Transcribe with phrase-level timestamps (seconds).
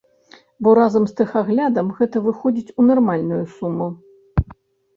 [0.67, 3.93] Бо разам з тэхаглядам гэта выходзіць у нармальную суму.